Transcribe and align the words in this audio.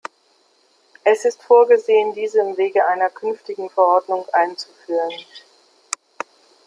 Es 1.03 1.25
ist 1.25 1.43
vorgesehen, 1.43 2.15
diese 2.15 2.39
im 2.39 2.57
Wege 2.57 2.87
einer 2.87 3.11
künftigen 3.11 3.69
Verordnung 3.69 4.27
einzuführen. 4.29 5.13